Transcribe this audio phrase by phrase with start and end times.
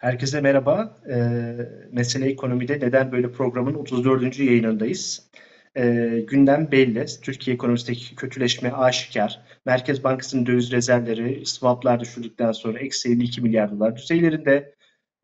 [0.00, 0.96] Herkese merhaba.
[1.10, 1.56] Ee,
[1.92, 4.38] Mesele Ekonomi'de Neden Böyle programın 34.
[4.38, 5.30] yayınındayız.
[5.76, 7.06] Ee, gündem belli.
[7.22, 9.40] Türkiye ekonomisindeki kötüleşme aşikar.
[9.66, 14.74] Merkez Bankası'nın döviz rezervleri swaplar düşürdükten sonra eksi 52 milyar dolar düzeylerinde.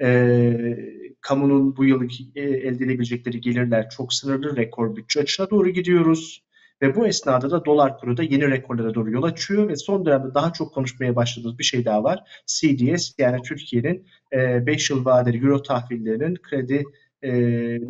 [0.03, 0.77] Ee,
[1.21, 4.57] kamunun bu yıl e, elde edebilecekleri gelirler çok sınırlı.
[4.57, 6.46] Rekor bütçe açına doğru gidiyoruz.
[6.83, 10.35] Ve bu esnada da dolar kuru da yeni rekorlara doğru yol açıyor ve son dönemde
[10.35, 12.43] daha çok konuşmaya başladığımız bir şey daha var.
[12.47, 16.85] CDS yani Türkiye'nin 5 e, yıl vadeli euro tahvillerinin kredi
[17.27, 17.33] e,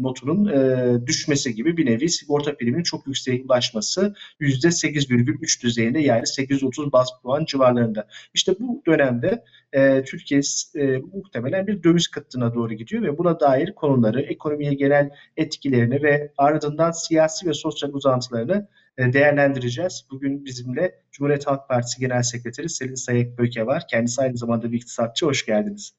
[0.02, 6.92] notunun e, düşmesi gibi bir nevi sigorta priminin çok yükseğe ulaşması %8,3 düzeyinde yani 830
[6.92, 8.09] bas puan civarlarında.
[8.34, 10.40] İşte bu dönemde e, Türkiye
[10.76, 16.32] e, muhtemelen bir döviz kıtlığına doğru gidiyor ve buna dair konuları, ekonomiye genel etkilerini ve
[16.38, 20.06] ardından siyasi ve sosyal uzantılarını e, değerlendireceğiz.
[20.10, 23.82] Bugün bizimle Cumhuriyet Halk Partisi Genel Sekreteri Selin Sayık Böke var.
[23.90, 25.26] Kendisi aynı zamanda bir iktisatçı.
[25.26, 25.93] Hoş geldiniz.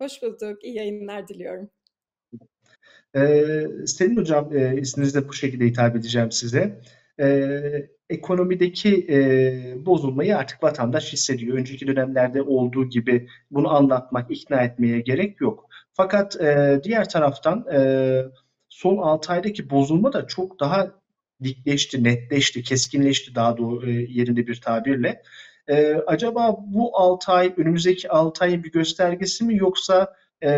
[0.00, 0.64] Hoş bulduk.
[0.64, 1.70] İyi yayınlar diliyorum.
[3.16, 6.80] Ee, Selin Hocam, e, isminizle bu şekilde hitap edeceğim size.
[7.20, 11.58] Ee, ekonomideki e, bozulmayı artık vatandaş hissediyor.
[11.58, 15.68] Önceki dönemlerde olduğu gibi bunu anlatmak, ikna etmeye gerek yok.
[15.92, 18.22] Fakat e, diğer taraftan e,
[18.68, 20.94] son 6 aydaki bozulma da çok daha
[21.42, 25.22] dikleşti, netleşti, keskinleşti daha doğru e, yerinde bir tabirle.
[25.68, 30.48] E, acaba bu 6 ay, önümüzdeki 6 ayın bir göstergesi mi yoksa e,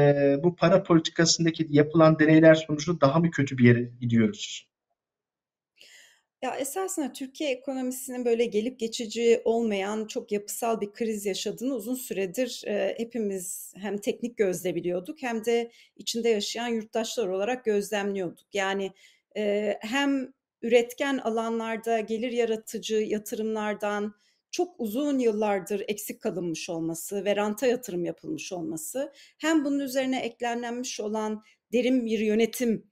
[0.42, 4.72] bu para politikasındaki yapılan deneyler sonucu daha mı kötü bir yere gidiyoruz?
[6.42, 12.62] Ya esasında Türkiye ekonomisinin böyle gelip geçici olmayan çok yapısal bir kriz yaşadığını uzun süredir
[12.66, 18.55] e, hepimiz hem teknik gözle biliyorduk hem de içinde yaşayan yurttaşlar olarak gözlemliyorduk.
[18.55, 18.92] Yani
[19.36, 24.14] e, hem üretken alanlarda gelir yaratıcı yatırımlardan
[24.53, 31.01] çok uzun yıllardır eksik kalınmış olması ve ranta yatırım yapılmış olması hem bunun üzerine eklenmiş
[31.01, 31.42] olan
[31.73, 32.92] derin bir yönetim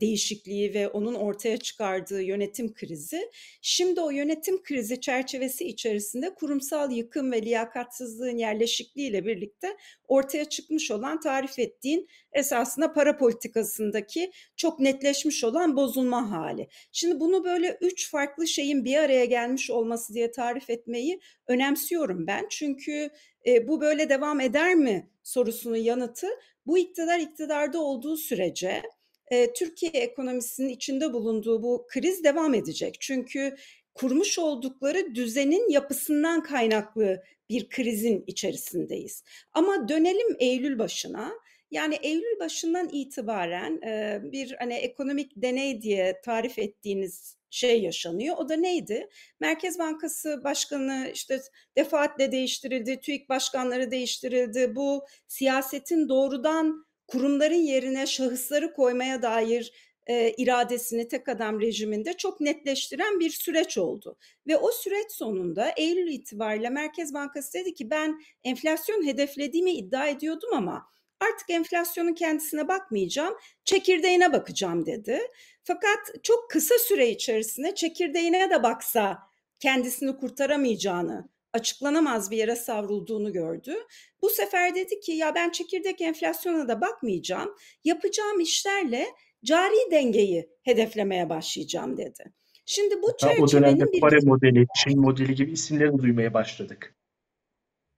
[0.00, 3.30] değişikliği ve onun ortaya çıkardığı yönetim krizi.
[3.62, 9.76] Şimdi o yönetim krizi çerçevesi içerisinde kurumsal yıkım ve liyakatsızlığın yerleşikliğiyle birlikte
[10.08, 16.68] ortaya çıkmış olan tarif ettiğin esasında para politikasındaki çok netleşmiş olan bozulma hali.
[16.92, 22.46] Şimdi bunu böyle üç farklı şeyin bir araya gelmiş olması diye tarif etmeyi önemsiyorum ben.
[22.50, 23.10] Çünkü
[23.46, 26.28] e, bu böyle devam eder mi sorusunun yanıtı
[26.66, 28.82] bu iktidar iktidarda olduğu sürece
[29.30, 32.96] e, Türkiye ekonomisinin içinde bulunduğu bu kriz devam edecek.
[33.00, 33.56] Çünkü
[33.94, 39.24] kurmuş oldukları düzenin yapısından kaynaklı bir krizin içerisindeyiz.
[39.52, 41.32] Ama dönelim Eylül başına.
[41.70, 48.36] Yani Eylül başından itibaren e, bir hani ekonomik deney diye tarif ettiğiniz şey yaşanıyor.
[48.38, 49.08] O da neydi?
[49.40, 51.40] Merkez Bankası Başkanı işte
[51.76, 54.76] defaatle değiştirildi, TÜİK başkanları değiştirildi.
[54.76, 59.72] Bu siyasetin doğrudan kurumların yerine şahısları koymaya dair
[60.06, 64.16] e, iradesini tek adam rejiminde çok netleştiren bir süreç oldu.
[64.46, 70.50] Ve o süreç sonunda Eylül itibariyle Merkez Bankası dedi ki ben enflasyon hedeflediğimi iddia ediyordum
[70.52, 70.86] ama
[71.20, 73.34] artık enflasyonun kendisine bakmayacağım,
[73.64, 75.20] çekirdeğine bakacağım dedi.
[75.64, 79.18] Fakat çok kısa süre içerisinde çekirdeğine de baksa
[79.60, 83.74] kendisini kurtaramayacağını açıklanamaz bir yere savrulduğunu gördü.
[84.22, 87.54] Bu sefer dedi ki ya ben çekirdek enflasyona da bakmayacağım.
[87.84, 89.06] Yapacağım işlerle
[89.44, 92.32] cari dengeyi hedeflemeye başlayacağım dedi.
[92.66, 94.00] Şimdi bu çerçevenin o dönemde bir...
[94.00, 96.94] Pare modeli, Çin modeli gibi isimleri duymaya başladık.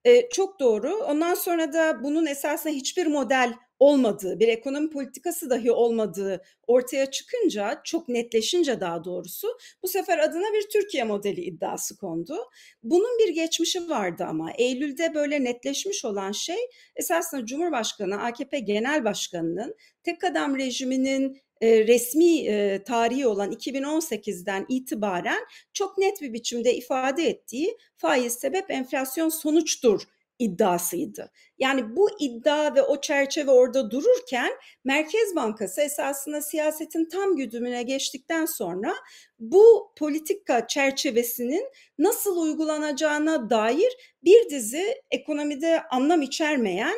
[0.05, 0.95] Ee, çok doğru.
[0.95, 7.81] Ondan sonra da bunun esasında hiçbir model olmadığı, bir ekonomi politikası dahi olmadığı ortaya çıkınca,
[7.85, 9.49] çok netleşince daha doğrusu
[9.83, 12.37] bu sefer adına bir Türkiye modeli iddiası kondu.
[12.83, 16.59] Bunun bir geçmişi vardı ama Eylül'de böyle netleşmiş olan şey
[16.97, 25.47] esasında Cumhurbaşkanı, AKP Genel Başkanı'nın tek adam rejiminin e, resmi e, tarihi olan 2018'den itibaren
[25.73, 30.03] çok net bir biçimde ifade ettiği faiz sebep enflasyon sonuçtur
[30.39, 31.33] iddiasıydı.
[31.59, 34.53] Yani bu iddia ve o çerçeve orada dururken
[34.85, 38.95] Merkez Bankası esasında siyasetin tam güdümüne geçtikten sonra
[39.39, 41.69] bu politika çerçevesinin
[41.99, 43.93] nasıl uygulanacağına dair
[44.25, 46.97] bir dizi ekonomide anlam içermeyen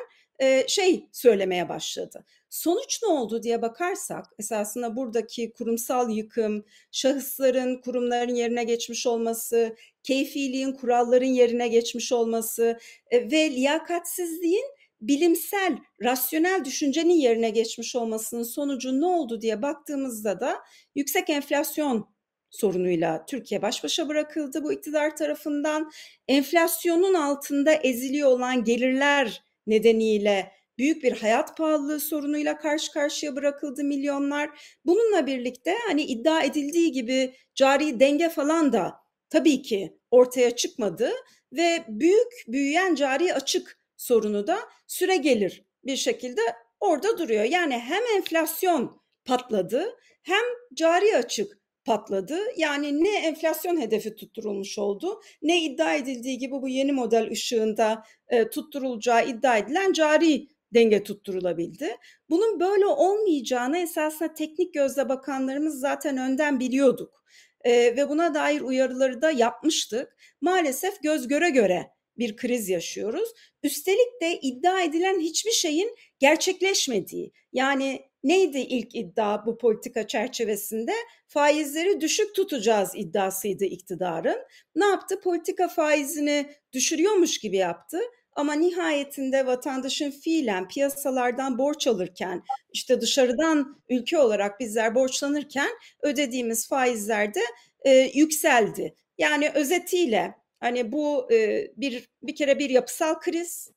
[0.67, 2.25] şey söylemeye başladı.
[2.51, 10.73] Sonuç ne oldu diye bakarsak esasında buradaki kurumsal yıkım, şahısların kurumların yerine geçmiş olması, keyfiliğin
[10.73, 12.79] kuralların yerine geçmiş olması
[13.13, 14.65] ve liyakatsizliğin
[15.01, 20.59] bilimsel, rasyonel düşüncenin yerine geçmiş olmasının sonucu ne oldu diye baktığımızda da
[20.95, 22.09] yüksek enflasyon
[22.51, 25.91] sorunuyla Türkiye baş başa bırakıldı bu iktidar tarafından.
[26.29, 34.79] Enflasyonun altında eziliyor olan gelirler nedeniyle büyük bir hayat pahalılığı sorunuyla karşı karşıya bırakıldı milyonlar.
[34.85, 38.95] Bununla birlikte hani iddia edildiği gibi cari denge falan da
[39.31, 41.11] tabii ki ortaya çıkmadı
[41.53, 46.41] ve büyük büyüyen cari açık sorunu da süre gelir bir şekilde
[46.81, 47.45] orada duruyor.
[47.45, 50.45] Yani hem enflasyon patladı hem
[50.75, 51.58] cari açık
[51.89, 52.39] patladı.
[52.57, 58.51] Yani ne enflasyon hedefi tutturulmuş oldu ne iddia edildiği gibi bu yeni model ışığında e,
[58.51, 61.97] tutturulacağı iddia edilen cari denge tutturulabildi.
[62.31, 67.25] Bunun böyle olmayacağını esasında teknik gözle bakanlarımız zaten önden biliyorduk.
[67.65, 70.17] E, ve buna dair uyarıları da yapmıştık.
[70.41, 71.87] Maalesef göz göre göre
[72.19, 73.29] bir kriz yaşıyoruz.
[73.63, 77.33] Üstelik de iddia edilen hiçbir şeyin gerçekleşmediği.
[77.53, 80.93] Yani neydi ilk iddia bu politika çerçevesinde?
[81.27, 84.39] Faizleri düşük tutacağız iddiasıydı iktidarın.
[84.75, 85.21] Ne yaptı?
[85.21, 87.99] Politika faizini düşürüyormuş gibi yaptı.
[88.33, 92.43] Ama nihayetinde vatandaşın fiilen piyasalardan borç alırken,
[92.73, 95.71] işte dışarıdan ülke olarak bizler borçlanırken
[96.03, 97.41] ödediğimiz faizler de
[97.83, 98.95] e, yükseldi.
[99.19, 103.71] Yani özetiyle hani bu e, bir bir kere bir yapısal kriz,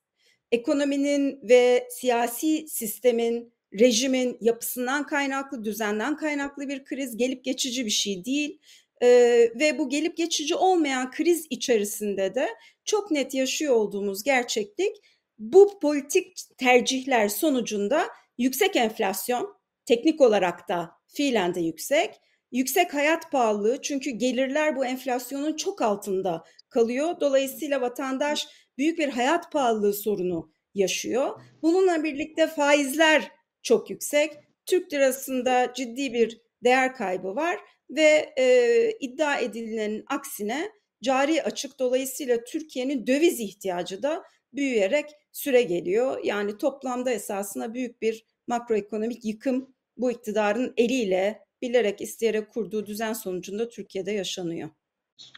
[0.52, 8.24] ekonominin ve siyasi sistemin, rejimin yapısından kaynaklı, düzenden kaynaklı bir kriz, gelip geçici bir şey
[8.24, 8.58] değil.
[9.02, 12.48] Ee, ve bu gelip geçici olmayan kriz içerisinde de
[12.84, 14.96] çok net yaşıyor olduğumuz gerçeklik
[15.38, 18.08] bu politik tercihler sonucunda
[18.38, 22.14] yüksek enflasyon, teknik olarak da fiilen de yüksek,
[22.52, 27.20] yüksek hayat pahalılığı çünkü gelirler bu enflasyonun çok altında kalıyor.
[27.20, 28.48] Dolayısıyla vatandaş
[28.78, 31.40] büyük bir hayat pahalılığı sorunu yaşıyor.
[31.62, 33.30] Bununla birlikte faizler
[33.62, 34.32] çok yüksek.
[34.66, 37.58] Türk lirasında ciddi bir değer kaybı var
[37.90, 40.70] ve e, iddia edilenin aksine
[41.02, 44.22] cari açık dolayısıyla Türkiye'nin döviz ihtiyacı da
[44.52, 46.18] büyüyerek süre geliyor.
[46.24, 53.68] Yani toplamda esasında büyük bir makroekonomik yıkım bu iktidarın eliyle bilerek isteyerek kurduğu düzen sonucunda
[53.68, 54.68] Türkiye'de yaşanıyor.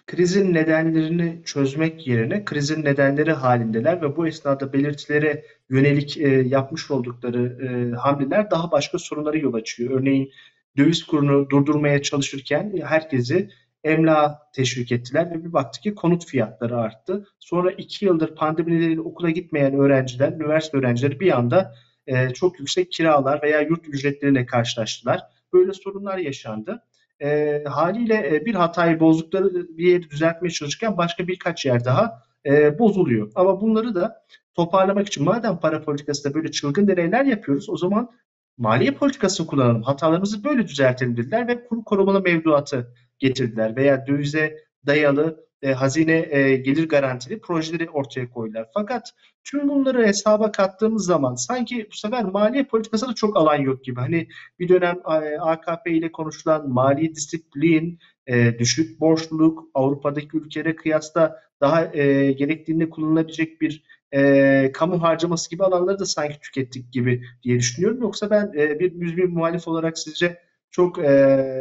[0.07, 5.45] Krizin nedenlerini çözmek yerine krizin nedenleri halindeler ve bu esnada belirtilere
[5.75, 10.01] yönelik e, yapmış oldukları e, hamleler daha başka sorunlara yol açıyor.
[10.01, 10.31] Örneğin
[10.77, 13.51] döviz kurunu durdurmaya çalışırken herkesi
[13.85, 17.27] emlak teşvik ettiler ve bir baktık ki konut fiyatları arttı.
[17.41, 21.75] Sonra iki yıldır pandemi nedeniyle okula gitmeyen öğrenciler, üniversite öğrencileri bir anda
[22.07, 25.21] e, çok yüksek kiralar veya yurt ücretleriyle karşılaştılar.
[25.53, 26.83] Böyle sorunlar yaşandı.
[27.21, 32.79] E, haliyle e, bir hatayı bozdukları bir yeri düzeltmeye çalışırken başka birkaç yer daha e,
[32.79, 33.33] bozuluyor.
[33.35, 38.11] Ama bunları da toparlamak için madem para politikasında böyle çılgın deneyler yapıyoruz o zaman
[38.59, 39.83] maliye politikasını kullanalım.
[39.83, 44.57] Hatalarımızı böyle düzeltelim dediler ve kur korumalı mevduatı getirdiler veya dövize
[44.87, 48.69] dayalı e, hazine e, gelir garantili projeleri ortaya koydular.
[48.75, 49.11] Fakat
[49.45, 54.01] tüm bunları hesaba kattığımız zaman sanki bu sefer maliye politikasında çok alan yok gibi.
[54.01, 54.29] Hani
[54.59, 61.95] bir dönem e, AKP ile konuşulan mali disiplin, e, düşük borçluluk, Avrupa'daki ülkelere kıyasla daha
[61.95, 68.03] e, gerektiğinde kullanılabilecek bir e, kamu harcaması gibi alanları da sanki tükettik gibi diye düşünüyorum.
[68.03, 70.39] Yoksa ben e, bir bir muhalif olarak sizce
[70.71, 71.03] çok e,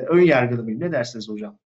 [0.09, 0.79] ön yargılı mıyım?
[0.79, 1.59] Ne dersiniz hocam?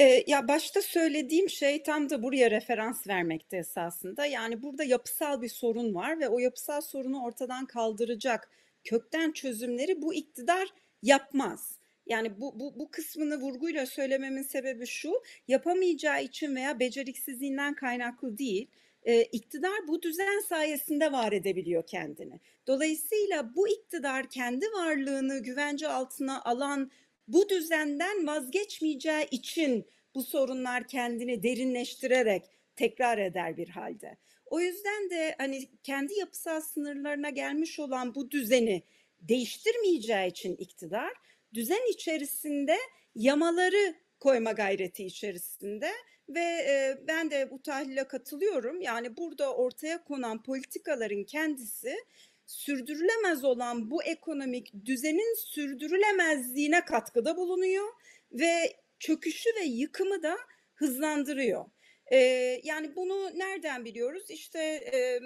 [0.00, 4.26] E, ya başta söylediğim şey tam da buraya referans vermekte esasında.
[4.26, 8.50] Yani burada yapısal bir sorun var ve o yapısal sorunu ortadan kaldıracak
[8.84, 10.68] kökten çözümleri bu iktidar
[11.02, 11.78] yapmaz.
[12.06, 15.12] Yani bu, bu, bu kısmını vurguyla söylememin sebebi şu,
[15.48, 18.70] yapamayacağı için veya beceriksizliğinden kaynaklı değil
[19.02, 22.40] e, iktidar bu düzen sayesinde var edebiliyor kendini.
[22.66, 26.90] Dolayısıyla bu iktidar kendi varlığını güvence altına alan
[27.28, 32.42] bu düzenden vazgeçmeyeceği için bu sorunlar kendini derinleştirerek
[32.76, 34.16] tekrar eder bir halde.
[34.46, 38.82] O yüzden de hani kendi yapısal sınırlarına gelmiş olan bu düzeni
[39.20, 41.12] değiştirmeyeceği için iktidar
[41.54, 42.76] düzen içerisinde
[43.14, 45.90] yamaları koyma gayreti içerisinde
[46.34, 48.80] ve e, ben de bu tahlile katılıyorum.
[48.80, 51.94] Yani burada ortaya konan politikaların kendisi
[52.46, 57.88] sürdürülemez olan bu ekonomik düzenin sürdürülemezliğine katkıda bulunuyor
[58.32, 60.36] ve çöküşü ve yıkımı da
[60.74, 61.64] hızlandırıyor.
[62.12, 62.16] Ee,
[62.64, 64.30] yani bunu nereden biliyoruz?
[64.30, 64.58] İşte
[64.92, 65.20] e,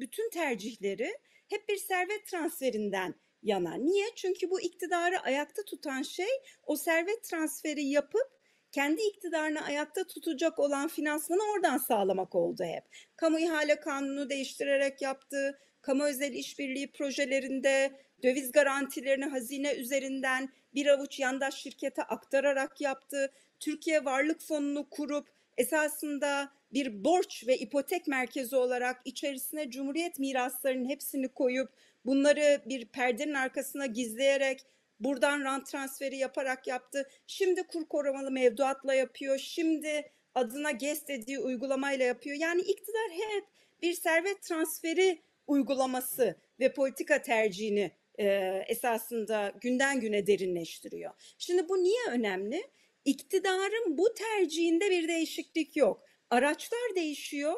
[0.00, 3.74] bütün tercihleri hep bir servet transferinden yana.
[3.74, 4.06] Niye?
[4.16, 6.30] Çünkü bu iktidarı ayakta tutan şey
[6.66, 8.35] o servet transferi yapıp
[8.72, 12.84] kendi iktidarını ayakta tutacak olan finansmanı oradan sağlamak oldu hep.
[13.16, 17.92] Kamu ihale kanunu değiştirerek yaptı, kamu özel işbirliği projelerinde
[18.22, 23.32] döviz garantilerini hazine üzerinden bir avuç yandaş şirkete aktararak yaptı.
[23.60, 31.28] Türkiye Varlık Fonu'nu kurup esasında bir borç ve ipotek merkezi olarak içerisine Cumhuriyet miraslarının hepsini
[31.28, 31.70] koyup
[32.06, 34.66] bunları bir perdenin arkasına gizleyerek
[35.00, 37.08] buradan rant transferi yaparak yaptı.
[37.26, 39.38] Şimdi kur korumalı mevduatla yapıyor.
[39.38, 42.36] Şimdi adına GES dediği uygulamayla yapıyor.
[42.36, 43.44] Yani iktidar hep
[43.82, 48.26] bir servet transferi uygulaması ve politika tercihini e,
[48.68, 51.12] esasında günden güne derinleştiriyor.
[51.38, 52.62] Şimdi bu niye önemli?
[53.04, 56.02] İktidarın bu tercihinde bir değişiklik yok.
[56.30, 57.54] Araçlar değişiyor.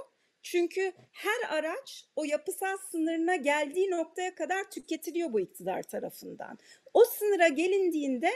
[0.51, 6.59] Çünkü her araç o yapısal sınırına geldiği noktaya kadar tüketiliyor bu iktidar tarafından.
[6.95, 8.31] O sınıra gelindiğinde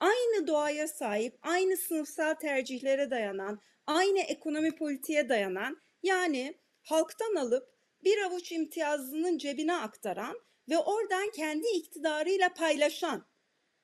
[0.00, 7.68] aynı doğaya sahip, aynı sınıfsal tercihlere dayanan, aynı ekonomi politiğe dayanan yani halktan alıp
[8.04, 13.26] bir avuç imtiyazlının cebine aktaran ve oradan kendi iktidarıyla paylaşan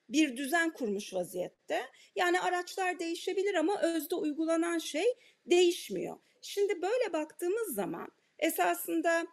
[0.09, 1.83] bir düzen kurmuş vaziyette.
[2.17, 5.07] Yani araçlar değişebilir ama özde uygulanan şey
[5.47, 6.17] değişmiyor.
[6.45, 8.09] Şimdi böyle baktığımız zaman
[8.39, 9.27] esasında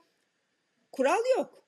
[0.92, 1.68] kural yok.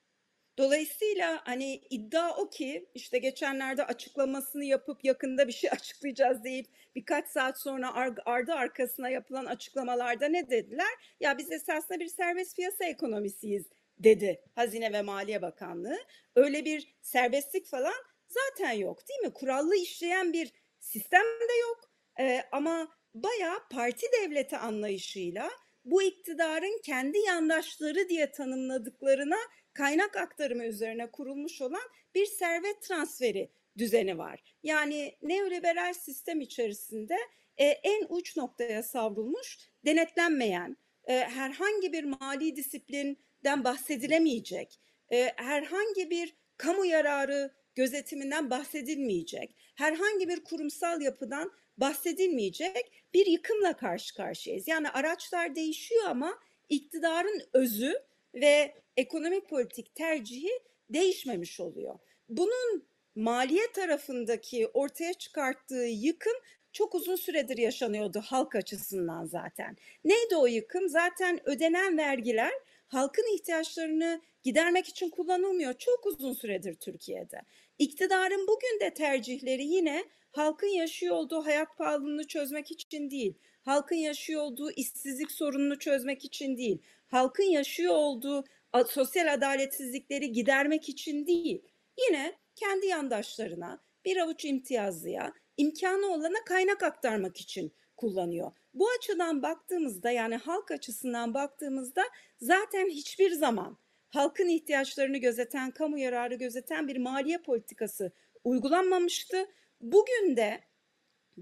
[0.58, 7.28] Dolayısıyla hani iddia o ki işte geçenlerde açıklamasını yapıp yakında bir şey açıklayacağız deyip birkaç
[7.28, 11.16] saat sonra ar- ardı arkasına yapılan açıklamalarda ne dediler?
[11.20, 13.66] Ya biz esasında bir serbest piyasa ekonomisiyiz
[13.98, 15.98] dedi Hazine ve Maliye Bakanlığı.
[16.36, 17.94] Öyle bir serbestlik falan
[18.28, 19.32] zaten yok değil mi?
[19.32, 21.90] Kurallı işleyen bir sistem de yok.
[22.20, 25.50] Ee, ama bayağı parti devleti anlayışıyla
[25.84, 29.38] bu iktidarın kendi yandaşları diye tanımladıklarına
[29.72, 31.82] kaynak aktarımı üzerine kurulmuş olan
[32.14, 34.42] bir servet transferi düzeni var.
[34.62, 37.16] Yani neoliberal sistem içerisinde
[37.56, 40.76] e, en uç noktaya savrulmuş, denetlenmeyen,
[41.08, 44.80] e, herhangi bir mali disiplinden bahsedilemeyecek,
[45.12, 54.14] e, herhangi bir kamu yararı gözetiminden bahsedilmeyecek, herhangi bir kurumsal yapıdan bahsedilmeyecek bir yıkımla karşı
[54.14, 54.68] karşıyayız.
[54.68, 56.38] Yani araçlar değişiyor ama
[56.68, 57.94] iktidarın özü
[58.34, 60.50] ve ekonomik politik tercihi
[60.90, 61.98] değişmemiş oluyor.
[62.28, 66.34] Bunun maliye tarafındaki ortaya çıkarttığı yıkım
[66.72, 69.76] çok uzun süredir yaşanıyordu halk açısından zaten.
[70.04, 70.88] Neydi o yıkım?
[70.88, 72.52] Zaten ödenen vergiler
[72.88, 77.40] halkın ihtiyaçlarını gidermek için kullanılmıyor çok uzun süredir Türkiye'de.
[77.78, 84.42] İktidarın bugün de tercihleri yine halkın yaşıyor olduğu hayat pahalılığını çözmek için değil, halkın yaşıyor
[84.42, 88.44] olduğu işsizlik sorununu çözmek için değil, halkın yaşıyor olduğu
[88.88, 91.62] sosyal adaletsizlikleri gidermek için değil,
[91.98, 98.52] yine kendi yandaşlarına, bir avuç imtiyazlıya, imkanı olana kaynak aktarmak için kullanıyor.
[98.74, 102.02] Bu açıdan baktığımızda yani halk açısından baktığımızda
[102.40, 103.78] zaten hiçbir zaman
[104.14, 108.12] halkın ihtiyaçlarını gözeten, kamu yararı gözeten bir maliye politikası
[108.44, 109.46] uygulanmamıştı.
[109.80, 110.60] Bugün de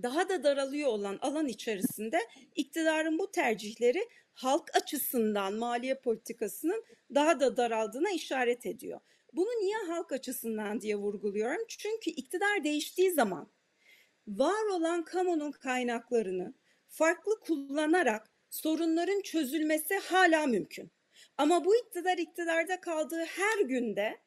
[0.02, 2.19] daha da daralıyor olan alan içerisinde
[2.55, 9.00] iktidarın bu tercihleri halk açısından maliye politikasının daha da daraldığına işaret ediyor.
[9.33, 11.64] Bunu niye halk açısından diye vurguluyorum?
[11.69, 13.50] Çünkü iktidar değiştiği zaman
[14.26, 16.55] var olan kamunun kaynaklarını
[16.88, 20.91] farklı kullanarak sorunların çözülmesi hala mümkün.
[21.39, 24.19] Ama bu iktidar iktidarda kaldığı her günde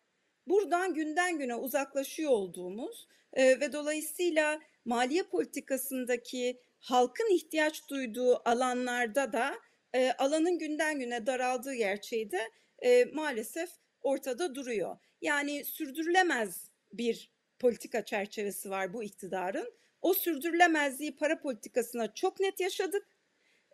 [0.47, 9.55] buradan günden güne uzaklaşıyor olduğumuz e, ve dolayısıyla maliye politikasındaki halkın ihtiyaç duyduğu alanlarda da
[9.93, 13.69] e, alanın günden güne daraldığı gerçeği de e, maalesef
[14.01, 14.97] ortada duruyor.
[15.21, 19.73] Yani sürdürülemez bir politika çerçevesi var bu iktidarın.
[20.01, 23.07] O sürdürülemezliği para politikasına çok net yaşadık.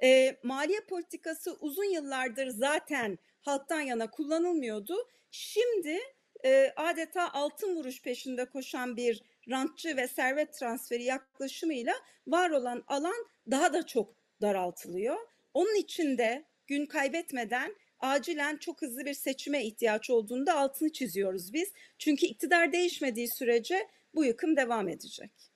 [0.03, 4.96] E, maliye politikası uzun yıllardır zaten halktan yana kullanılmıyordu.
[5.31, 6.00] Şimdi
[6.46, 11.93] e, adeta altın vuruş peşinde koşan bir rantçı ve servet transferi yaklaşımıyla
[12.27, 15.17] var olan alan daha da çok daraltılıyor.
[15.53, 21.53] Onun için de gün kaybetmeden acilen çok hızlı bir seçime ihtiyaç olduğunu da altını çiziyoruz
[21.53, 21.74] biz.
[21.98, 25.50] Çünkü iktidar değişmediği sürece bu yıkım devam edecek.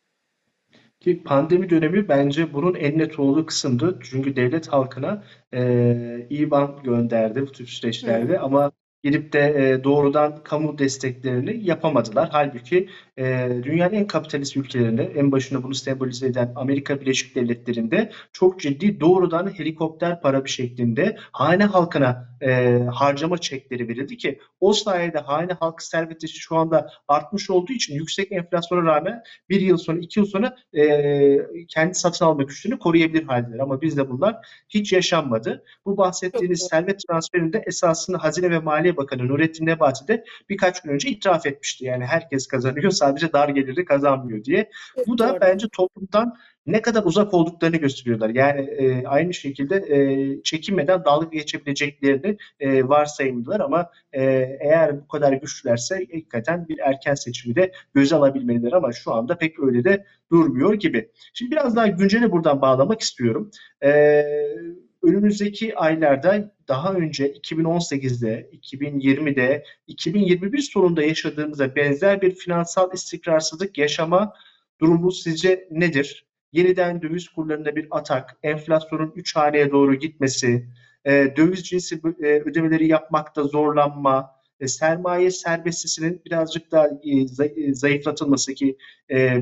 [1.05, 3.99] Ki pandemi dönemi bence bunun en net olduğu kısımdı.
[4.03, 8.41] Çünkü devlet halkına e, İBAN gönderdi bu tür süreçlerde Hı.
[8.41, 8.71] ama
[9.05, 12.29] gidip de e, doğrudan kamu desteklerini yapamadılar.
[12.31, 18.59] Halbuki e, dünyanın en kapitalist ülkelerinde en başında bunu sembolize eden Amerika Birleşik Devletleri'nde çok
[18.59, 25.19] ciddi doğrudan helikopter para bir şeklinde hane halkına e, harcama çekleri verildi ki o sayede
[25.19, 30.19] hane halkı serveti şu anda artmış olduğu için yüksek enflasyona rağmen bir yıl sonra iki
[30.19, 33.59] yıl sonra e, kendi satın alma güçlerini koruyabilir haldeler.
[33.59, 34.35] Ama bizde bunlar
[34.69, 35.63] hiç yaşanmadı.
[35.85, 40.91] Bu bahsettiğiniz servet transferinde esasında Hazine ve Maliye Maliye Bakanı Nurettin Nebati de birkaç gün
[40.91, 41.85] önce itiraf etmişti.
[41.85, 44.69] Yani herkes kazanıyor sadece dar geliri kazanmıyor diye.
[45.07, 45.41] Bu da Doğru.
[45.41, 46.35] bence toplumdan
[46.67, 48.29] ne kadar uzak olduklarını gösteriyorlar.
[48.29, 54.23] Yani e, aynı şekilde e, çekinmeden dalga geçebileceklerini e, varsayımlılar ama e,
[54.59, 59.59] eğer bu kadar güçlülerse hakikaten bir erken seçimi de göze alabilmeliler ama şu anda pek
[59.59, 61.09] öyle de durmuyor gibi.
[61.33, 63.51] Şimdi biraz daha güncele buradan bağlamak istiyorum.
[63.83, 64.23] E,
[65.05, 74.33] önümüzdeki aylarda daha önce 2018'de, 2020'de, 2021 sonunda yaşadığımıza benzer bir finansal istikrarsızlık yaşama
[74.81, 76.25] durumu sizce nedir?
[76.53, 80.67] Yeniden döviz kurlarında bir atak, enflasyonun 3 haneye doğru gitmesi,
[81.05, 86.87] e, döviz cinsi e, ödemeleri yapmakta zorlanma, e, sermaye serbestisinin birazcık daha
[87.71, 88.77] zayıflatılması ki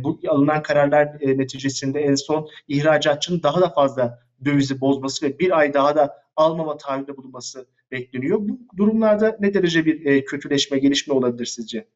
[0.04, 5.74] bu alınan kararlar neticesinde en son ihracatçının daha da fazla dövizi bozması ve bir ay
[5.74, 8.40] daha da almama taahhüdünde bulunması bekleniyor.
[8.40, 11.88] Bu durumlarda ne derece bir e, kötüleşme, gelişme olabilir sizce?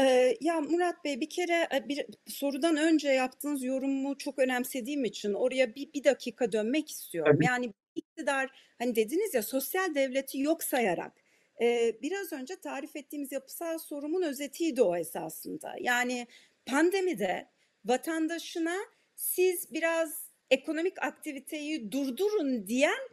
[0.00, 5.34] Eee, ya Murat Bey bir kere e, bir sorudan önce yaptığınız yorumu çok önemsediğim için
[5.34, 7.32] oraya bir, bir dakika dönmek istiyorum.
[7.34, 7.46] Tabii.
[7.46, 11.12] Yani iktidar hani dediniz ya sosyal devleti yok sayarak
[11.60, 15.74] e, biraz önce tarif ettiğimiz yapısal sorunun özetiydi o esasında.
[15.80, 16.26] Yani
[16.66, 17.48] pandemide
[17.84, 18.76] vatandaşına
[19.14, 23.08] siz biraz ekonomik aktiviteyi durdurun diyen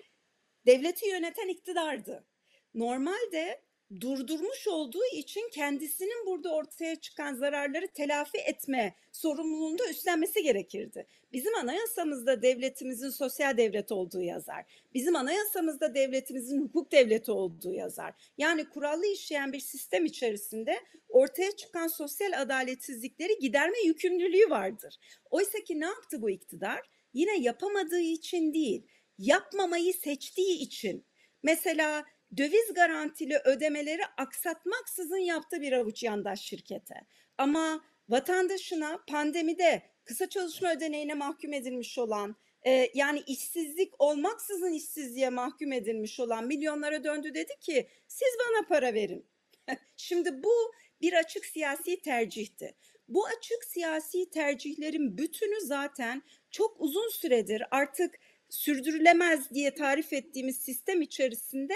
[0.65, 2.23] devleti yöneten iktidardı.
[2.73, 3.61] Normalde
[4.01, 11.07] durdurmuş olduğu için kendisinin burada ortaya çıkan zararları telafi etme sorumluluğunu da üstlenmesi gerekirdi.
[11.33, 14.65] Bizim anayasamızda devletimizin sosyal devlet olduğu yazar.
[14.93, 18.13] Bizim anayasamızda devletimizin hukuk devleti olduğu yazar.
[18.37, 24.95] Yani kurallı işleyen bir sistem içerisinde ortaya çıkan sosyal adaletsizlikleri giderme yükümlülüğü vardır.
[25.31, 26.94] Oysa ki ne yaptı bu iktidar?
[27.15, 31.05] Yine yapamadığı için değil, yapmamayı seçtiği için.
[31.43, 32.05] Mesela
[32.37, 36.95] döviz garantili ödemeleri aksatmaksızın yaptı bir avuç yandaş şirkete.
[37.37, 42.35] Ama vatandaşına pandemide kısa çalışma ödeneğine mahkum edilmiş olan
[42.67, 48.93] e, yani işsizlik olmaksızın işsizliğe mahkum edilmiş olan milyonlara döndü dedi ki siz bana para
[48.93, 49.25] verin.
[49.97, 52.75] Şimdi bu bir açık siyasi tercihti.
[53.07, 56.23] Bu açık siyasi tercihlerin bütünü zaten
[56.55, 58.15] çok uzun süredir artık
[58.49, 61.73] sürdürülemez diye tarif ettiğimiz sistem içerisinde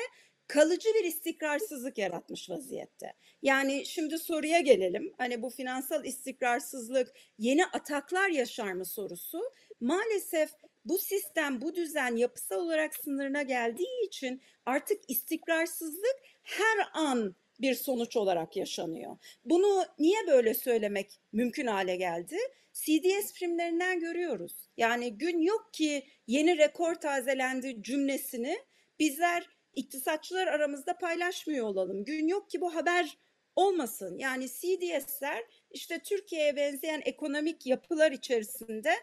[0.47, 3.13] kalıcı bir istikrarsızlık yaratmış vaziyette.
[3.41, 5.13] Yani şimdi soruya gelelim.
[5.17, 9.41] Hani bu finansal istikrarsızlık yeni ataklar yaşar mı sorusu.
[9.81, 10.49] Maalesef
[10.85, 18.17] bu sistem, bu düzen yapısal olarak sınırına geldiği için artık istikrarsızlık her an bir sonuç
[18.17, 19.17] olarak yaşanıyor.
[19.45, 22.37] Bunu niye böyle söylemek mümkün hale geldi?
[22.73, 24.69] CDS primlerinden görüyoruz.
[24.77, 28.57] Yani gün yok ki yeni rekor tazelendi cümlesini
[28.99, 32.03] bizler iktisatçılar aramızda paylaşmıyor olalım.
[32.03, 33.17] Gün yok ki bu haber
[33.55, 34.17] olmasın.
[34.17, 38.93] Yani CDS'ler işte Türkiye'ye benzeyen ekonomik yapılar içerisinde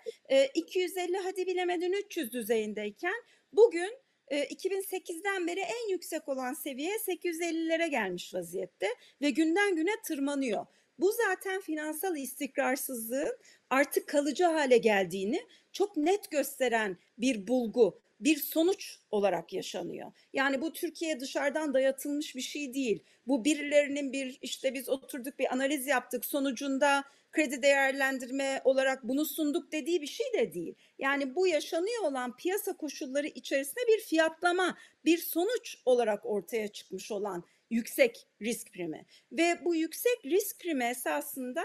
[0.55, 3.15] 250 hadi bilemedin 300 düzeyindeyken
[3.53, 3.91] bugün
[4.31, 8.89] 2008'den beri en yüksek olan seviye 850'lere gelmiş vaziyette
[9.23, 10.67] ve günden güne tırmanıyor.
[10.99, 13.39] Bu zaten finansal istikrarsızlığın
[13.71, 15.41] artık kalıcı hale geldiğini
[15.73, 20.13] çok net gösteren bir bulgu bir sonuç olarak yaşanıyor.
[20.33, 23.05] Yani bu Türkiye dışarıdan dayatılmış bir şey değil.
[23.27, 29.73] Bu birilerinin bir işte biz oturduk bir analiz yaptık sonucunda kredi değerlendirme olarak bunu sunduk
[29.73, 30.75] dediği bir şey de değil.
[30.99, 37.45] Yani bu yaşanıyor olan piyasa koşulları içerisinde bir fiyatlama, bir sonuç olarak ortaya çıkmış olan
[37.71, 39.07] yüksek risk primi.
[39.33, 41.63] Ve bu yüksek risk primi esasında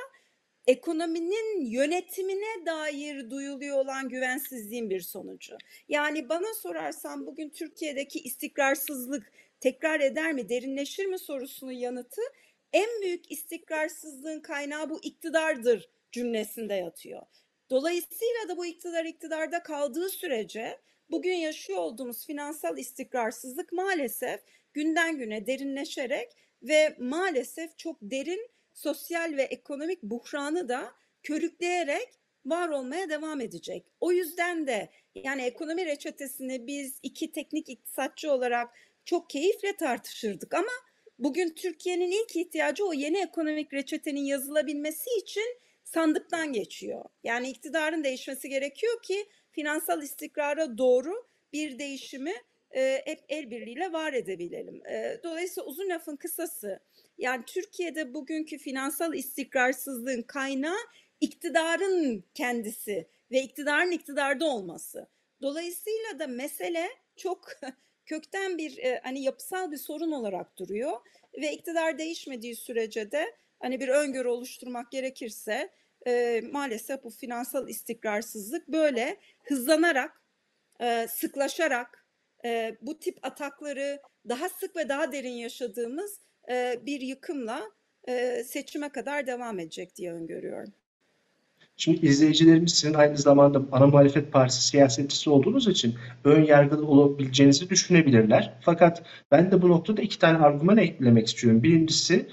[0.68, 5.58] ekonominin yönetimine dair duyuluyor olan güvensizliğin bir sonucu.
[5.90, 12.22] Yani bana sorarsan bugün Türkiye'deki istikrarsızlık tekrar eder mi, derinleşir mi sorusunun yanıtı
[12.74, 17.22] en büyük istikrarsızlığın kaynağı bu iktidardır cümlesinde yatıyor.
[17.70, 24.42] Dolayısıyla da bu iktidar iktidarda kaldığı sürece bugün yaşıyor olduğumuz finansal istikrarsızlık maalesef
[24.74, 26.32] günden güne derinleşerek
[26.64, 30.92] ve maalesef çok derin sosyal ve ekonomik buhranı da
[31.24, 32.10] körükleyerek
[32.46, 33.86] var olmaya devam edecek.
[34.02, 38.70] O yüzden de yani ekonomi reçetesini biz iki teknik iktisatçı olarak
[39.06, 40.72] çok keyifle tartışırdık ama
[41.20, 47.06] bugün Türkiye'nin ilk ihtiyacı o yeni ekonomik reçetenin yazılabilmesi için sandıktan geçiyor.
[47.24, 52.34] Yani iktidarın değişmesi gerekiyor ki finansal istikrara doğru bir değişimi
[52.74, 54.82] hep el birliğiyle var edebilelim.
[55.24, 56.80] Dolayısıyla uzun lafın kısası
[57.18, 60.80] yani Türkiye'de bugünkü finansal istikrarsızlığın kaynağı
[61.22, 65.08] iktidarın kendisi ve iktidarın iktidarda olması.
[65.42, 67.52] Dolayısıyla da mesele çok
[68.06, 70.92] kökten bir hani yapısal bir sorun olarak duruyor
[71.42, 75.70] ve iktidar değişmediği sürece de hani bir öngörü oluşturmak gerekirse
[76.52, 80.22] maalesef bu finansal istikrarsızlık böyle hızlanarak,
[81.10, 82.01] sıklaşarak
[82.46, 86.20] e, bu tip atakları daha sık ve daha derin yaşadığımız
[86.52, 87.62] e, bir yıkımla
[88.08, 90.74] e, seçime kadar devam edecek diye öngörüyorum.
[91.78, 98.54] Şimdi izleyicilerimiz sizin aynı zamanda ana muhalefet partisi siyasetçisi olduğunuz için ön yargılı olabileceğinizi düşünebilirler.
[98.62, 101.64] Fakat ben de bu noktada iki tane argüman eklemek istiyorum.
[101.64, 102.28] Birincisi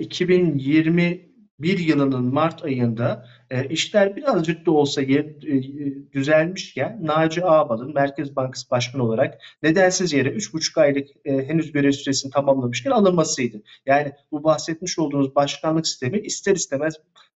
[0.00, 1.31] 2020
[1.62, 8.36] bir yılının Mart ayında e, işler birazcık da olsa yer, e, düzelmişken Naci Ağbal'ın Merkez
[8.36, 13.62] Bankası Başkanı olarak nedensiz yere 3,5 aylık e, henüz görev süresini tamamlamışken alınmasıydı.
[13.86, 16.94] Yani bu bahsetmiş olduğunuz başkanlık sistemi ister istemez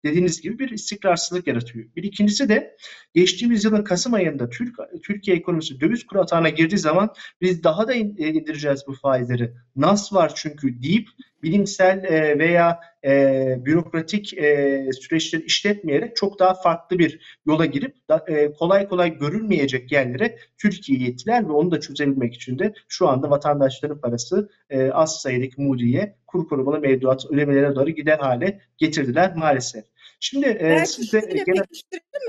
[0.05, 1.85] dediğiniz gibi bir istikrarsızlık yaratıyor.
[1.95, 2.77] Bir ikincisi de
[3.13, 7.93] geçtiğimiz yılın Kasım ayında Türk, Türkiye ekonomisi döviz kuru atağına girdiği zaman biz daha da
[7.93, 9.53] indireceğiz bu faizleri.
[9.75, 11.09] Nas var çünkü deyip
[11.43, 18.25] bilimsel e, veya e, bürokratik e, süreçleri işletmeyerek çok daha farklı bir yola girip da,
[18.27, 23.29] e, kolay kolay görülmeyecek yerlere Türkiye'yi yettiler ve onu da çözebilmek için de şu anda
[23.29, 29.83] vatandaşların parası e, az sayıdaki mudiye kur korumalı mevduat ödemelerine doğru gider hale getirdiler maalesef.
[30.19, 31.65] Şimdi e, size genel...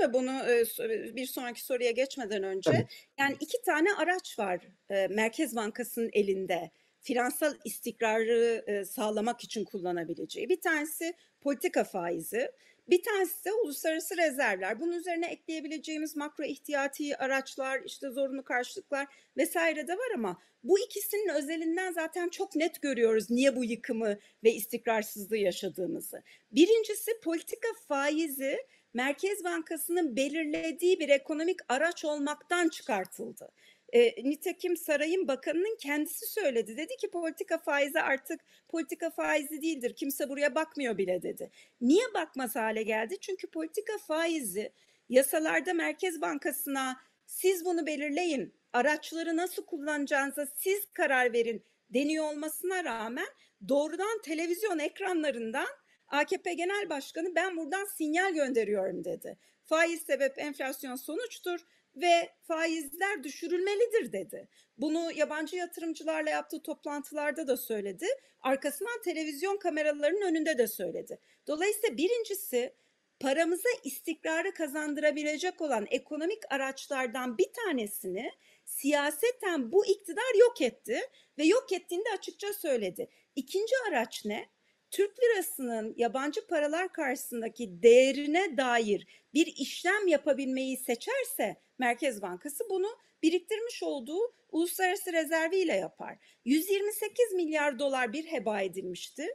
[0.01, 0.41] mi bunu
[1.15, 2.71] bir sonraki soruya geçmeden önce?
[2.71, 2.85] Tabii.
[3.19, 4.59] Yani iki tane araç var
[5.09, 6.71] Merkez Bankası'nın elinde
[7.05, 10.49] finansal istikrarı e, sağlamak için kullanabileceği.
[10.49, 12.51] Bir tanesi politika faizi,
[12.89, 14.79] bir tanesi de uluslararası rezervler.
[14.79, 21.29] Bunun üzerine ekleyebileceğimiz makro ihtiyati araçlar, işte zorunlu karşılıklar vesaire de var ama bu ikisinin
[21.29, 26.23] özelinden zaten çok net görüyoruz niye bu yıkımı ve istikrarsızlığı yaşadığımızı.
[26.51, 28.57] Birincisi politika faizi
[28.93, 33.51] Merkez Bankası'nın belirlediği bir ekonomik araç olmaktan çıkartıldı.
[33.95, 36.77] E, nitekim sarayın bakanının kendisi söyledi.
[36.77, 39.95] Dedi ki politika faizi artık politika faizi değildir.
[39.95, 41.51] Kimse buraya bakmıyor bile dedi.
[41.81, 43.17] Niye bakmaz hale geldi?
[43.21, 44.71] Çünkü politika faizi
[45.09, 53.27] yasalarda Merkez Bankası'na siz bunu belirleyin, araçları nasıl kullanacağınıza siz karar verin deniyor olmasına rağmen
[53.67, 55.67] doğrudan televizyon ekranlarından
[56.07, 59.37] AKP Genel Başkanı ben buradan sinyal gönderiyorum dedi.
[59.63, 61.59] Faiz sebep enflasyon sonuçtur
[61.95, 64.47] ve faizler düşürülmelidir dedi.
[64.77, 68.05] Bunu yabancı yatırımcılarla yaptığı toplantılarda da söyledi.
[68.41, 71.19] Arkasından televizyon kameralarının önünde de söyledi.
[71.47, 72.73] Dolayısıyla birincisi
[73.19, 78.31] paramıza istikrarı kazandırabilecek olan ekonomik araçlardan bir tanesini
[78.65, 80.99] siyaseten bu iktidar yok etti
[81.37, 83.09] ve yok ettiğinde açıkça söyledi.
[83.35, 84.49] İkinci araç ne?
[84.95, 92.87] Türk lirasının yabancı paralar karşısındaki değerine dair bir işlem yapabilmeyi seçerse Merkez Bankası bunu
[93.23, 96.17] biriktirmiş olduğu uluslararası rezerviyle yapar.
[96.45, 99.27] 128 milyar dolar bir heba edilmişti.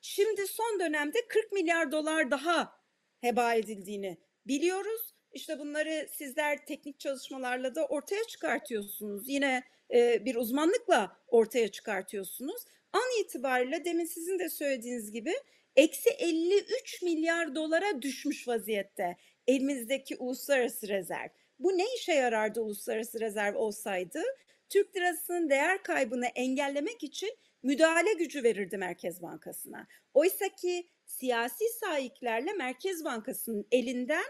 [0.00, 2.72] Şimdi son dönemde 40 milyar dolar daha
[3.20, 5.14] heba edildiğini biliyoruz.
[5.32, 9.28] İşte bunları sizler teknik çalışmalarla da ortaya çıkartıyorsunuz.
[9.28, 9.64] Yine
[9.94, 12.62] e, bir uzmanlıkla ortaya çıkartıyorsunuz.
[12.94, 15.34] An itibariyle demin sizin de söylediğiniz gibi
[15.76, 21.28] eksi 53 milyar dolara düşmüş vaziyette elimizdeki uluslararası rezerv.
[21.58, 24.22] Bu ne işe yarardı uluslararası rezerv olsaydı?
[24.68, 29.86] Türk lirasının değer kaybını engellemek için müdahale gücü verirdi Merkez Bankası'na.
[30.14, 34.24] Oysa ki siyasi sahiplerle Merkez Bankası'nın elinden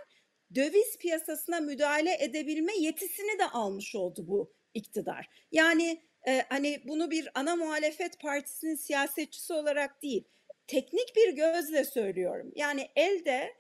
[0.54, 5.28] döviz piyasasına müdahale edebilme yetisini de almış oldu bu iktidar.
[5.52, 10.24] Yani e, hani bunu bir ana muhalefet partisinin siyasetçisi olarak değil,
[10.66, 12.52] teknik bir gözle söylüyorum.
[12.54, 13.54] Yani elde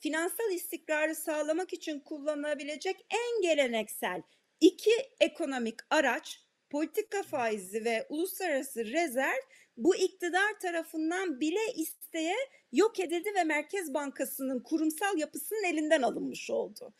[0.00, 4.22] finansal istikrarı sağlamak için kullanılabilecek en geleneksel
[4.60, 9.40] iki ekonomik araç politika faizi ve uluslararası rezerv
[9.76, 12.36] bu iktidar tarafından bile isteye
[12.72, 16.94] yok edildi ve Merkez Bankası'nın kurumsal yapısının elinden alınmış oldu.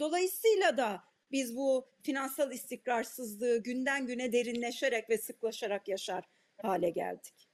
[0.00, 6.24] Dolayısıyla da biz bu finansal istikrarsızlığı günden güne derinleşerek ve sıklaşarak yaşar
[6.62, 7.52] hale geldik.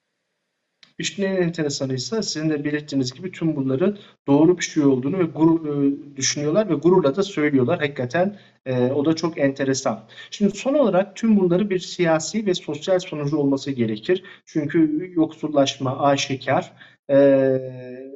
[0.98, 5.22] İşin en enteresanı ise sizin de belirttiğiniz gibi tüm bunların doğru bir şey olduğunu ve
[5.22, 7.78] gurur, e, düşünüyorlar ve gururla da söylüyorlar.
[7.78, 10.04] Hakikaten e, o da çok enteresan.
[10.30, 14.22] Şimdi son olarak tüm bunları bir siyasi ve sosyal sonucu olması gerekir.
[14.46, 16.72] Çünkü yoksullaşma aşikar.
[17.10, 17.18] E,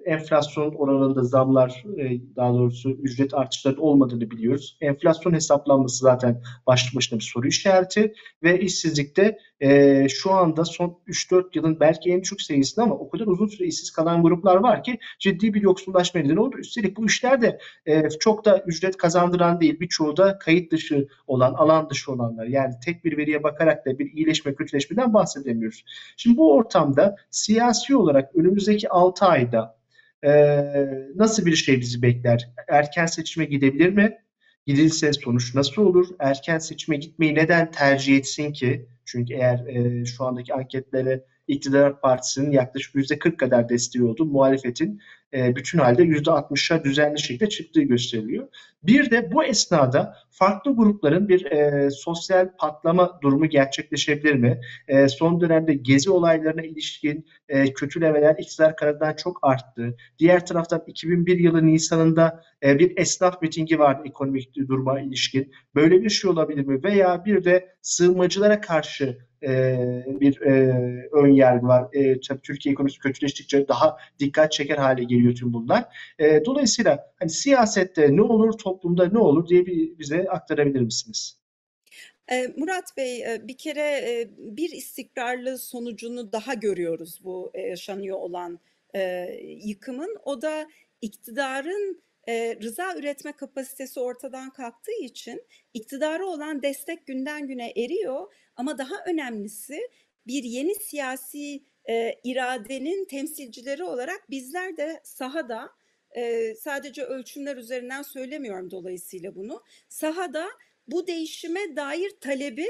[0.05, 4.76] enflasyon oranında zamlar, e, daha doğrusu ücret artışları olmadığını biliyoruz.
[4.81, 11.44] Enflasyon hesaplanması zaten başlı başına bir soru işareti ve işsizlikte e, şu anda son 3-4
[11.55, 14.98] yılın belki en çok sayısında ama o kadar uzun süre işsiz kalan gruplar var ki
[15.18, 16.57] ciddi bir yoksullaşma nedeni oldu.
[16.59, 19.81] Üstelik bu işler de e, çok da ücret kazandıran değil.
[19.81, 22.46] Birçoğu da kayıt dışı olan, alan dışı olanlar.
[22.46, 25.85] Yani tek bir veriye bakarak da bir iyileşme, kötüleşmeden bahsedemiyoruz.
[26.16, 29.79] Şimdi bu ortamda siyasi olarak önümüzdeki 6 ayda
[30.25, 30.31] e,
[31.16, 32.51] nasıl bir şey bizi bekler?
[32.68, 34.18] Erken seçime gidebilir mi?
[34.66, 36.07] Gidilse sonuç nasıl olur?
[36.18, 38.87] Erken seçime gitmeyi neden tercih etsin ki?
[39.12, 44.25] Çünkü eğer e, şu andaki anketlere iktidar partisinin yaklaşık %40 kadar desteği oldu.
[44.25, 45.01] Muhalefetin
[45.34, 48.48] e, bütün halde %60'a düzenli şekilde çıktığı gösteriliyor.
[48.82, 54.60] Bir de bu esnada farklı grupların bir e, sosyal patlama durumu gerçekleşebilir mi?
[54.88, 59.96] E, son dönemde gezi olaylarına ilişkin e, kötülemeler iktidar kanadından çok arttı.
[60.18, 65.52] Diğer taraftan 2001 yılı Nisan'ında e, bir esnaf mitingi vardı ekonomik duruma ilişkin.
[65.74, 66.82] Böyle bir şey olabilir mi?
[66.82, 69.76] Veya bir de sığınmacılara karşı e,
[70.07, 70.52] bir e,
[71.12, 71.88] ön yargı var.
[71.92, 75.85] E, tabii Türkiye ekonomisi kötüleştikçe daha dikkat çeker hale geliyor tüm bunlar.
[76.18, 81.38] E, dolayısıyla hani siyasette ne olur, toplumda ne olur diye bir, bize aktarabilir misiniz?
[82.57, 88.61] Murat Bey, bir kere bir istikrarlı sonucunu daha görüyoruz bu yaşanıyor olan
[89.42, 90.16] yıkımın.
[90.24, 90.66] O da
[91.02, 92.02] iktidarın
[92.62, 95.42] rıza üretme kapasitesi ortadan kalktığı için
[95.74, 98.33] iktidara olan destek günden güne eriyor.
[98.56, 99.88] Ama daha önemlisi
[100.26, 101.64] bir yeni siyasi
[102.24, 105.70] iradenin temsilcileri olarak bizler de sahada
[106.58, 109.62] sadece ölçümler üzerinden söylemiyorum dolayısıyla bunu.
[109.88, 110.48] Sahada
[110.88, 112.66] bu değişime dair talebi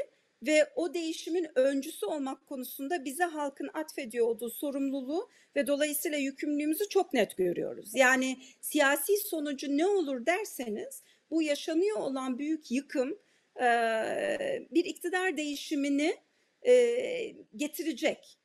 [0.47, 7.12] ve o değişimin öncüsü olmak konusunda bize halkın atfediyor olduğu sorumluluğu ve dolayısıyla yükümlülüğümüzü çok
[7.12, 7.90] net görüyoruz.
[7.95, 13.18] Yani siyasi sonucu ne olur derseniz bu yaşanıyor olan büyük yıkım
[14.71, 16.17] bir iktidar değişimini
[17.57, 18.38] getirecek.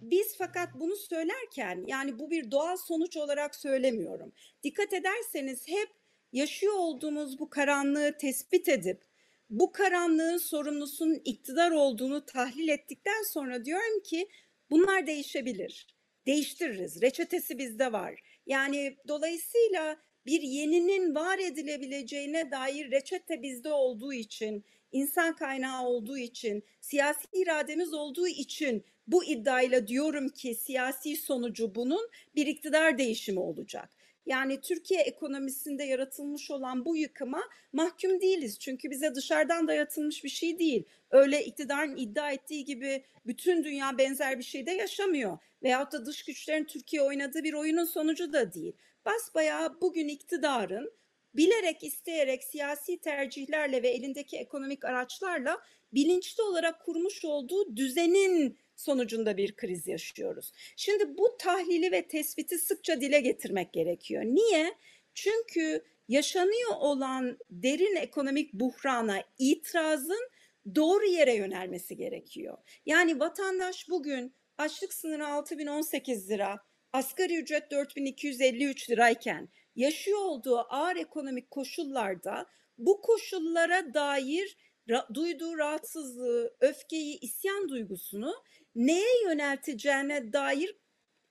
[0.00, 4.32] Biz fakat bunu söylerken yani bu bir doğal sonuç olarak söylemiyorum.
[4.62, 5.88] Dikkat ederseniz hep
[6.32, 9.02] yaşıyor olduğumuz bu karanlığı tespit edip
[9.50, 14.28] bu karanlığın sorumlusunun iktidar olduğunu tahlil ettikten sonra diyorum ki
[14.70, 15.86] bunlar değişebilir.
[16.26, 17.02] Değiştiririz.
[17.02, 18.20] Reçetesi bizde var.
[18.46, 26.62] Yani dolayısıyla bir yeninin var edilebileceğine dair reçete bizde olduğu için, insan kaynağı olduğu için,
[26.80, 33.90] siyasi irademiz olduğu için bu iddiayla diyorum ki siyasi sonucu bunun bir iktidar değişimi olacak.
[34.26, 38.58] Yani Türkiye ekonomisinde yaratılmış olan bu yıkıma mahkum değiliz.
[38.58, 40.84] Çünkü bize dışarıdan dayatılmış bir şey değil.
[41.10, 45.38] Öyle iktidarın iddia ettiği gibi bütün dünya benzer bir şeyde yaşamıyor.
[45.62, 48.72] Veyahut da dış güçlerin Türkiye oynadığı bir oyunun sonucu da değil.
[49.04, 50.92] Basbayağı bugün iktidarın
[51.34, 55.58] bilerek isteyerek siyasi tercihlerle ve elindeki ekonomik araçlarla
[55.92, 60.52] bilinçli olarak kurmuş olduğu düzenin sonucunda bir kriz yaşıyoruz.
[60.76, 64.22] Şimdi bu tahlili ve tespiti sıkça dile getirmek gerekiyor.
[64.24, 64.74] Niye?
[65.14, 70.30] Çünkü yaşanıyor olan derin ekonomik buhrana itirazın
[70.74, 72.58] doğru yere yönelmesi gerekiyor.
[72.86, 76.60] Yani vatandaş bugün açlık sınırı 6018 lira,
[76.92, 82.46] asgari ücret 4253 lirayken yaşıyor olduğu ağır ekonomik koşullarda
[82.78, 84.56] bu koşullara dair
[84.88, 88.34] ra- duyduğu rahatsızlığı, öfkeyi, isyan duygusunu
[88.74, 90.76] neye yönelteceğine dair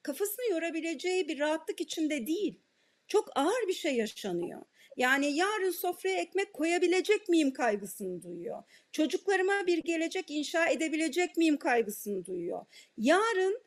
[0.01, 2.61] kafasını yorabileceği bir rahatlık içinde değil.
[3.07, 4.61] Çok ağır bir şey yaşanıyor.
[4.97, 8.63] Yani yarın sofraya ekmek koyabilecek miyim kaygısını duyuyor.
[8.91, 12.65] Çocuklarıma bir gelecek inşa edebilecek miyim kaygısını duyuyor.
[12.97, 13.61] Yarın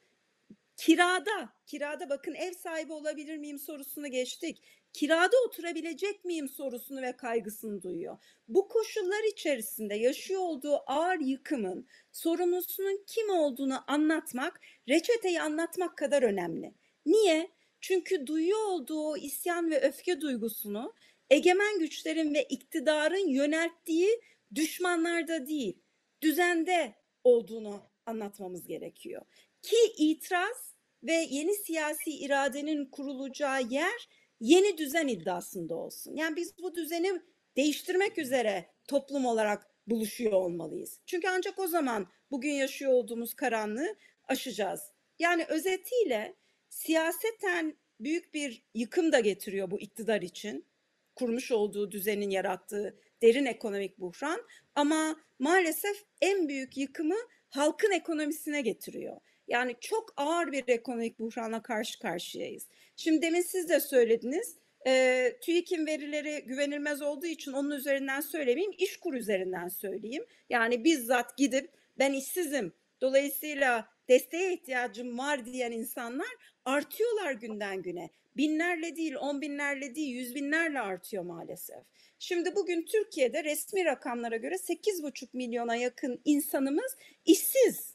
[0.76, 7.82] kirada, kirada bakın ev sahibi olabilir miyim sorusunu geçtik kirada oturabilecek miyim sorusunu ve kaygısını
[7.82, 8.18] duyuyor.
[8.48, 16.74] Bu koşullar içerisinde yaşıyor olduğu ağır yıkımın sorumlusunun kim olduğunu anlatmak, reçeteyi anlatmak kadar önemli.
[17.06, 17.50] Niye?
[17.80, 20.94] Çünkü duyuyor olduğu isyan ve öfke duygusunu
[21.30, 24.20] egemen güçlerin ve iktidarın yönelttiği
[24.54, 25.78] düşmanlarda değil,
[26.22, 29.22] düzende olduğunu anlatmamız gerekiyor.
[29.62, 34.08] Ki itiraz ve yeni siyasi iradenin kurulacağı yer
[34.40, 36.16] yeni düzen iddiasında olsun.
[36.16, 37.22] Yani biz bu düzeni
[37.56, 41.00] değiştirmek üzere toplum olarak buluşuyor olmalıyız.
[41.06, 43.96] Çünkü ancak o zaman bugün yaşıyor olduğumuz karanlığı
[44.28, 44.80] aşacağız.
[45.18, 46.36] Yani özetiyle
[46.68, 50.66] siyaseten büyük bir yıkım da getiriyor bu iktidar için.
[51.14, 54.42] Kurmuş olduğu düzenin yarattığı derin ekonomik buhran
[54.74, 57.16] ama maalesef en büyük yıkımı
[57.48, 59.16] halkın ekonomisine getiriyor.
[59.52, 62.66] Yani çok ağır bir ekonomik buhranla karşı karşıyayız.
[62.96, 64.56] Şimdi demin siz de söylediniz.
[64.86, 70.24] E, TÜİK'in verileri güvenilmez olduğu için onun üzerinden söylemeyeyim, işkur üzerinden söyleyeyim.
[70.50, 72.72] Yani bizzat gidip ben işsizim.
[73.00, 78.10] Dolayısıyla desteğe ihtiyacım var diyen insanlar artıyorlar günden güne.
[78.36, 81.82] Binlerle değil, on binlerle değil, yüz binlerle artıyor maalesef.
[82.18, 87.91] Şimdi bugün Türkiye'de resmi rakamlara göre 8,5 milyona yakın insanımız işsiz.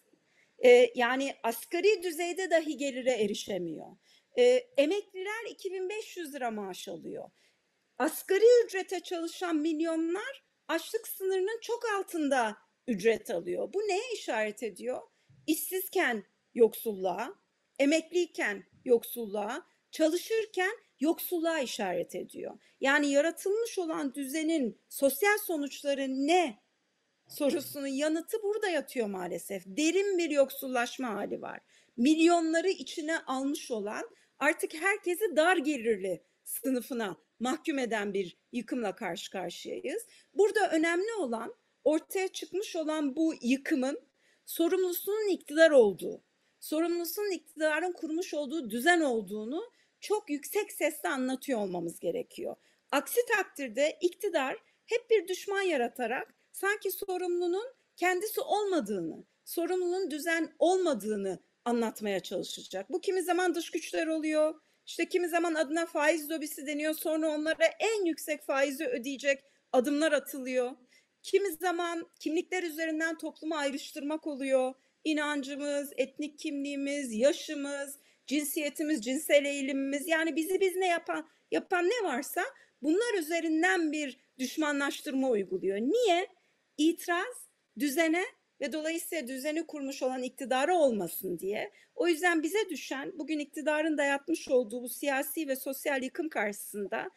[0.65, 3.97] Ee, yani asgari düzeyde dahi gelire erişemiyor.
[4.37, 4.43] Ee,
[4.77, 7.29] emekliler 2500 lira maaş alıyor.
[7.97, 13.73] Asgari ücrete çalışan milyonlar açlık sınırının çok altında ücret alıyor.
[13.73, 15.01] Bu neye işaret ediyor?
[15.47, 17.35] İşsizken yoksulluğa,
[17.79, 22.59] emekliyken yoksulluğa, çalışırken yoksulluğa işaret ediyor.
[22.81, 26.59] Yani yaratılmış olan düzenin sosyal sonuçları ne
[27.27, 29.63] sorusunun yanıtı burada yatıyor maalesef.
[29.65, 31.59] Derin bir yoksullaşma hali var.
[31.97, 34.09] Milyonları içine almış olan
[34.39, 40.05] artık herkesi dar gelirli sınıfına mahkum eden bir yıkımla karşı karşıyayız.
[40.33, 43.99] Burada önemli olan ortaya çıkmış olan bu yıkımın
[44.45, 46.23] sorumlusunun iktidar olduğu,
[46.59, 52.55] sorumlusunun iktidarın kurmuş olduğu düzen olduğunu çok yüksek sesle anlatıyor olmamız gerekiyor.
[52.91, 62.19] Aksi takdirde iktidar hep bir düşman yaratarak sanki sorumlunun kendisi olmadığını, sorumlunun düzen olmadığını anlatmaya
[62.19, 62.89] çalışacak.
[62.89, 66.93] Bu kimi zaman dış güçler oluyor, işte kimi zaman adına faiz lobisi deniyor.
[66.93, 70.71] Sonra onlara en yüksek faizi ödeyecek adımlar atılıyor.
[71.23, 74.73] Kimi zaman kimlikler üzerinden toplumu ayrıştırmak oluyor.
[75.03, 82.43] İnancımız, etnik kimliğimiz, yaşımız, cinsiyetimiz, cinsel eğilimimiz yani bizi biz ne yapan yapan ne varsa
[82.81, 85.77] bunlar üzerinden bir düşmanlaştırma uyguluyor.
[85.77, 86.36] Niye?
[86.77, 87.47] İtiraz
[87.79, 88.25] düzene
[88.61, 91.71] ve dolayısıyla düzeni kurmuş olan iktidarı olmasın diye.
[91.95, 97.09] O yüzden bize düşen bugün iktidarın dayatmış olduğu bu siyasi ve sosyal yıkım karşısında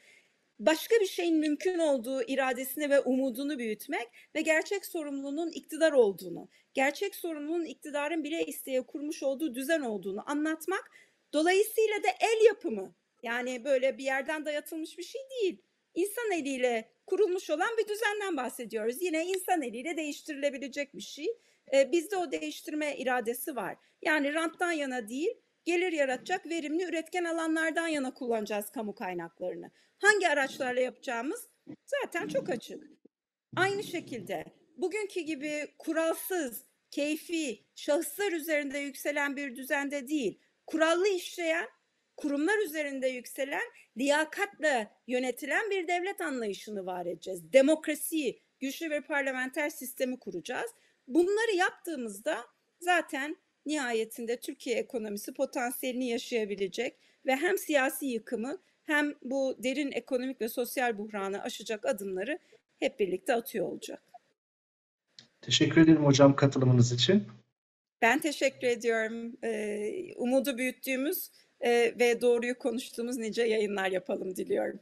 [0.59, 7.15] başka bir şeyin mümkün olduğu iradesini ve umudunu büyütmek ve gerçek sorumluluğun iktidar olduğunu, gerçek
[7.15, 10.91] sorumluluğun iktidarın bile isteye kurmuş olduğu düzen olduğunu anlatmak.
[11.33, 15.63] Dolayısıyla da el yapımı yani böyle bir yerden dayatılmış bir şey değil.
[15.95, 19.03] İnsan eliyle kurulmuş olan bir düzenden bahsediyoruz.
[19.03, 21.27] Yine insan eliyle değiştirilebilecek bir şey.
[21.75, 23.77] Ee, bizde o değiştirme iradesi var.
[24.03, 25.31] Yani ranttan yana değil,
[25.65, 29.71] gelir yaratacak verimli üretken alanlardan yana kullanacağız kamu kaynaklarını.
[29.99, 31.49] Hangi araçlarla yapacağımız
[31.87, 32.85] zaten çok açık.
[33.57, 34.45] Aynı şekilde
[34.77, 41.69] bugünkü gibi kuralsız, keyfi, şahıslar üzerinde yükselen bir düzende değil, kurallı işleyen,
[42.21, 43.63] kurumlar üzerinde yükselen,
[43.99, 47.53] liyakatla yönetilen bir devlet anlayışını var edeceğiz.
[47.53, 50.71] Demokrasi, güçlü bir parlamenter sistemi kuracağız.
[51.09, 52.45] Bunları yaptığımızda
[52.81, 60.49] zaten nihayetinde Türkiye ekonomisi potansiyelini yaşayabilecek ve hem siyasi yıkımı hem bu derin ekonomik ve
[60.49, 62.39] sosyal buhranı aşacak adımları
[62.79, 64.03] hep birlikte atıyor olacak.
[65.41, 67.27] Teşekkür ederim hocam katılımınız için.
[68.03, 69.37] Ben teşekkür ediyorum.
[69.45, 74.81] Ee, umudu büyüttüğümüz e, ve doğruyu konuştuğumuz nice yayınlar yapalım diliyorum.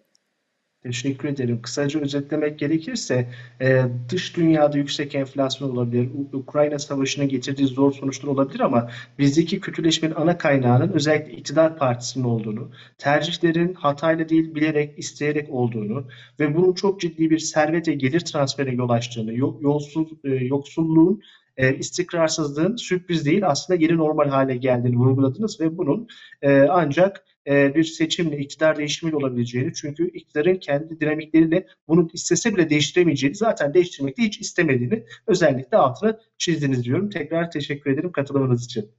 [0.83, 1.63] Teşekkür ederim.
[1.63, 3.29] Kısaca özetlemek gerekirse
[3.61, 10.15] e, dış dünyada yüksek enflasyon olabilir, Ukrayna Savaşı'nın getirdiği zor sonuçlar olabilir ama bizdeki kötüleşmenin
[10.15, 16.07] ana kaynağının özellikle iktidar partisinin olduğunu, tercihlerin hatayla değil bilerek, isteyerek olduğunu
[16.41, 21.23] ve bunun çok ciddi bir servet ve gelir transferine yol açtığını, yolsuz, e, yoksulluğun
[21.59, 26.09] e, istikrarsızlığın sürpriz değil aslında yeni normal hale geldiğini vurguladınız ve bunun
[26.43, 32.71] e, ancak e, bir seçimle, iktidar değişimiyle olabileceğini çünkü iktidarın kendi dinamikleriyle bunu istese bile
[32.71, 37.11] değiştiremeyeceğini zaten değiştirmek de hiç istemediğini özellikle altını çizdiniz diyorum.
[37.11, 38.91] Tekrar teşekkür ederim katılımınız için.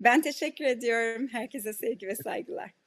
[0.00, 1.28] Ben teşekkür ediyorum.
[1.32, 2.81] Herkese sevgi ve saygılar.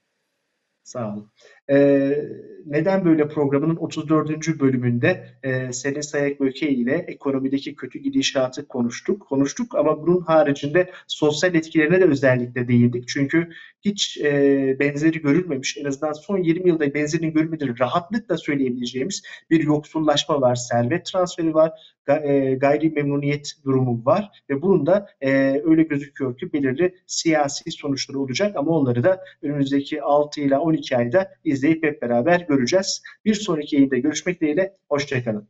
[0.85, 1.31] Sağ olun.
[1.69, 2.17] Ee,
[2.65, 4.59] neden böyle programının 34.
[4.59, 9.27] bölümünde e, Selin Sayak Böke ile ekonomideki kötü gidişatı konuştuk.
[9.29, 13.07] Konuştuk ama bunun haricinde sosyal etkilerine de özellikle değindik.
[13.07, 13.49] Çünkü
[13.81, 20.41] hiç e, benzeri görülmemiş, en azından son 20 yılda benzerini görülmediği rahatlıkla söyleyebileceğimiz bir yoksullaşma
[20.41, 21.71] var, servet transferi var,
[22.07, 28.19] e, gayri memnuniyet durumu var ve bunun da e, öyle gözüküyor ki belirli siyasi sonuçları
[28.19, 33.01] olacak ama onları da önümüzdeki 6 ile 12 ayda izleyip hep beraber göreceğiz.
[33.25, 34.77] Bir sonraki yayında görüşmek dileğiyle.
[34.89, 35.47] Hoşçakalın.